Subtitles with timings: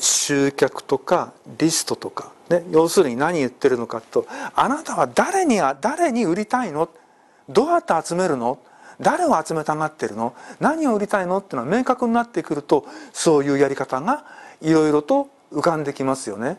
[0.00, 6.88] 集客とかリストとか、ね、要するに何言ってるのかとあなたは誰に誰に売りたいの？
[7.48, 8.58] どうやって集めるの？
[9.00, 10.34] 誰を集めたがってるの？
[10.60, 14.24] 何を売りたいのっていうのは明確になってくるとそういうやり方が
[14.62, 16.58] いろいろと浮かんできますよね。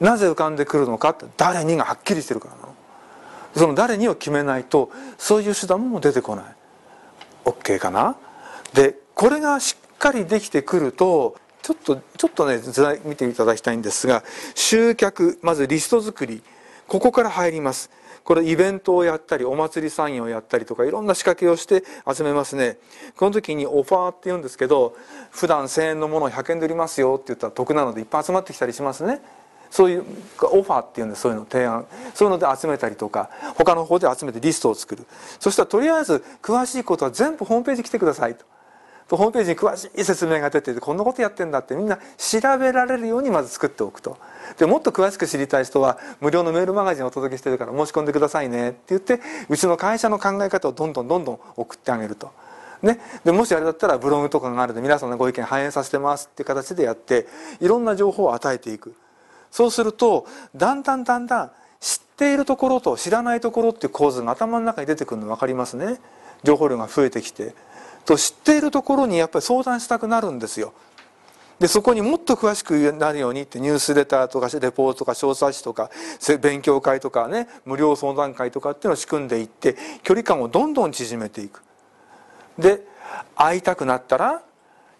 [0.00, 2.74] なぜ浮かんでくるのかって誰にがはっきりしてるからなの。
[3.54, 6.44] その誰にを決めないとそういう手段も出てこない。
[7.44, 8.16] OK かな？
[8.72, 14.22] でこれがしっかりできてくるとちょっとちょっとね図題見ていただきたいんですが
[14.54, 16.42] 集客まずリスト作り。
[16.88, 17.90] ここから入ります。
[18.24, 22.78] これイベントをやったりお祭り産業をやったりとかいろんな仕掛けをして集めますね。
[23.16, 24.94] この時にオファーって言うんですけど
[25.30, 29.20] 普段1000円のものを100円で売りますよって言ったら得なのでいっぱい集まってきたりしますね。
[29.70, 30.04] そういう
[30.42, 31.86] オファーっていうんでそういうの提案。
[32.14, 35.06] そういうので集めたりとか他の方で集めてリストを作る。
[35.40, 38.44] そしたらとりあえず詳しいことは全部ホームページ来てくださいと。
[39.08, 44.16] ホームページに詳しい説明が出ててこんなことやってんだってみんな調べられるようにまず作っておくと。
[44.58, 52.30] でもっと詳しく知りたい人は無料のメールマガジンをお届けしてるから申し込んでくださいねって言ってうちの会社の考え方をどんどんどんどん送ってあげると。
[52.82, 57.28] ね、でもしあれだったらブログとかがあるので皆さんのご意見反映させてますっていう形でやって
[57.60, 58.94] いろんな情報を与えていく。
[59.52, 66.00] そうするとだんだんだんだん知っているところと知らないところっていう構図が頭の中に出てくるの分かりますね。
[66.42, 67.54] 情報量が増えてきて
[68.04, 70.72] と知っているところにやっぱり相談したくなるんですよ。
[71.58, 75.90] でそこにもっと詳しくなるようにってニュースレターとかレポートとか小冊子とか
[76.40, 81.62] 勉強会とかね無料相談会とかっていうのを仕組んでいって距離感をどんどん縮めていく。
[82.58, 82.84] で
[83.36, 84.42] 会いたくなったら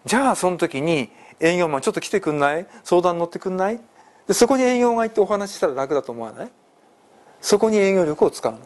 [0.05, 1.09] じゃあその時に
[1.41, 2.65] 営業マンちょっと来てくんない？
[2.85, 3.81] 相談乗ってくんない？
[4.27, 6.51] でそこに営業が行ってお話ししたら楽だと思わない？
[7.41, 8.59] そこに営業力を使うの。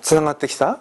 [0.00, 0.80] つながってきた？